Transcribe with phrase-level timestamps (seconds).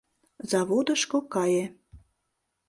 [0.49, 1.65] Заводышко кае.